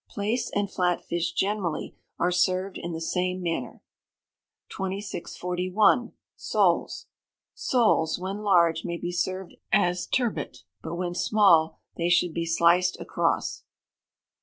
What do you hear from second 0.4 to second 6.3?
and flat fish generally, are served in the same manner. 2641.